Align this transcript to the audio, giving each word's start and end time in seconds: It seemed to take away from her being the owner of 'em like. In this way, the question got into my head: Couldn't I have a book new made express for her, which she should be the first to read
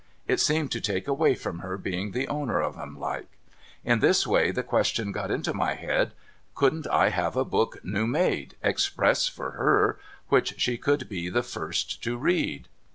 It 0.27 0.39
seemed 0.39 0.71
to 0.71 0.81
take 0.81 1.07
away 1.07 1.35
from 1.35 1.59
her 1.59 1.77
being 1.77 2.09
the 2.09 2.27
owner 2.27 2.59
of 2.59 2.75
'em 2.75 2.97
like. 2.99 3.37
In 3.85 3.99
this 3.99 4.25
way, 4.25 4.49
the 4.49 4.63
question 4.63 5.11
got 5.11 5.29
into 5.29 5.53
my 5.53 5.75
head: 5.75 6.13
Couldn't 6.55 6.87
I 6.87 7.09
have 7.09 7.35
a 7.35 7.45
book 7.45 7.77
new 7.85 8.07
made 8.07 8.55
express 8.63 9.27
for 9.27 9.51
her, 9.51 9.99
which 10.29 10.55
she 10.59 10.81
should 10.83 11.07
be 11.07 11.29
the 11.29 11.43
first 11.43 12.01
to 12.01 12.17
read 12.17 12.67